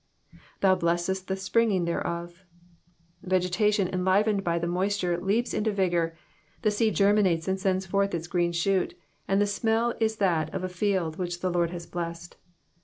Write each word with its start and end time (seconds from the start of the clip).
^^Thou 0.63 0.79
blestest 0.79 1.27
the 1.27 1.35
springing 1.35 1.85
thereof 1.85 2.41
^"^ 3.25 3.29
Vegetation 3.29 3.87
enlivened 3.87 4.43
by 4.43 4.57
the 4.57 4.65
moisture 4.65 5.15
leaps 5.19 5.53
into 5.53 5.71
vigour, 5.71 6.17
the 6.63 6.71
seed 6.71 6.95
germinates 6.95 7.47
and 7.47 7.59
sends 7.59 7.85
forth 7.85 8.15
its 8.15 8.25
green 8.25 8.51
shoot, 8.51 8.95
and 9.27 9.39
the 9.39 9.45
smell 9.45 9.93
is 9.99 10.15
that 10.15 10.49
as 10.49 10.55
of 10.55 10.63
a 10.63 10.69
field 10.69 11.19
which 11.19 11.41
the 11.41 11.51
Lord 11.51 11.69
has 11.69 11.85
blessed. 11.85 12.35